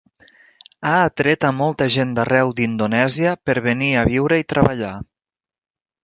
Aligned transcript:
Ha 0.85 0.93
atret 1.09 1.45
a 1.49 1.51
molta 1.57 1.87
gent 1.95 2.15
d'arreu 2.19 2.53
d'Indonèsia 2.59 3.33
per 3.49 3.55
venir 3.67 3.91
a 3.97 4.05
viure 4.13 4.39
i 4.41 4.47
treballar. 4.55 4.95